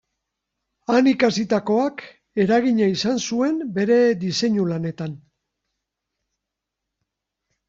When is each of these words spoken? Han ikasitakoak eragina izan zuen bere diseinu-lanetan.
Han 0.93 1.09
ikasitakoak 1.09 2.01
eragina 2.45 2.87
izan 2.93 3.21
zuen 3.27 3.61
bere 3.77 3.99
diseinu-lanetan. 4.25 5.15